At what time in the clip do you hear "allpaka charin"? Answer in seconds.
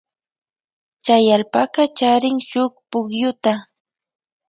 1.35-2.37